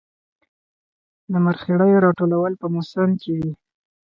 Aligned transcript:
د 1.31 1.33
مرخیړیو 1.45 2.03
راټولول 2.05 2.53
په 2.61 2.67
موسم 2.73 3.09
کې 3.21 3.31
وي 3.39 3.51